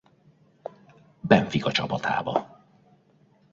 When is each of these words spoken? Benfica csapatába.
Benfica 1.27 1.71
csapatába. 1.71 2.63